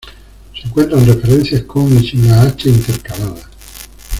Se 0.55 0.65
encuentran 0.67 1.05
referencias 1.05 1.61
con 1.61 1.95
y 1.95 2.03
sin 2.09 2.27
la 2.27 2.41
hache 2.41 2.69
intercalada. 2.71 3.47